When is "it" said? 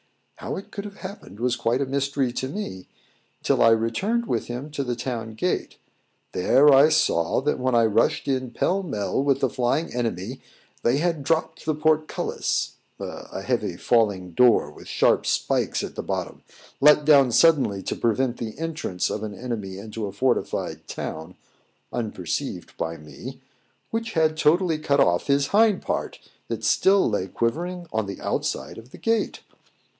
0.55-0.71